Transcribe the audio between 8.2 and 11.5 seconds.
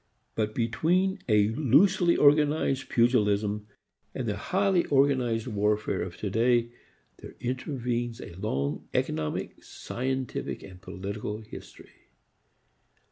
long economic, scientific and political